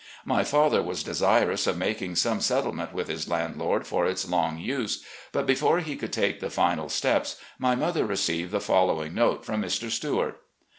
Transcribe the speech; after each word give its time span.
My 0.25 0.43
father 0.43 0.81
was 0.81 1.03
desirous 1.03 1.67
of 1.67 1.77
making 1.77 2.15
some 2.15 2.41
settlement 2.41 2.91
with 2.91 3.07
his 3.07 3.27
landlord 3.27 3.85
for 3.85 4.07
its 4.07 4.27
long 4.27 4.57
use, 4.57 5.05
but 5.31 5.45
before 5.45 5.77
he 5.79 5.95
could 5.95 6.11
take 6.11 6.39
the 6.39 6.49
final 6.49 6.89
steps 6.89 7.35
my 7.59 7.75
mother 7.75 8.03
received 8.07 8.49
the 8.51 8.59
following 8.61 9.13
note 9.13 9.45
from 9.45 9.61
Mr. 9.61 9.91
Stewart 9.91 10.41